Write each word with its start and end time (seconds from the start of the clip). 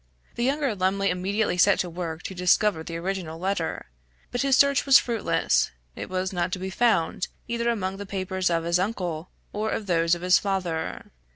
The 0.33 0.43
younger 0.43 0.73
Lumley 0.73 1.11
immediately 1.11 1.59
set 1.59 1.77
to 1.81 1.87
work 1.87 2.23
to 2.23 2.33
discover 2.33 2.81
the 2.83 2.97
original 2.97 3.37
letter, 3.37 3.85
but 4.31 4.41
his 4.41 4.57
search 4.57 4.83
was 4.83 4.97
fruitless; 4.97 5.69
it 5.95 6.09
was 6.09 6.33
not 6.33 6.51
to 6.53 6.57
be 6.57 6.71
found 6.71 7.27
either 7.47 7.69
among 7.69 7.97
the 7.97 8.07
papers 8.07 8.49
of 8.49 8.63
his 8.63 8.79
uncle, 8.79 9.29
or 9.53 9.79
those 9.79 10.15
of 10.15 10.23
his 10.23 10.39
father. 10.39 11.11